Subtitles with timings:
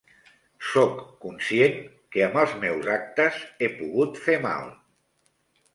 [0.69, 0.95] Soc
[1.25, 1.77] conscient
[2.15, 4.75] que amb els meus actes he pogut fer mal.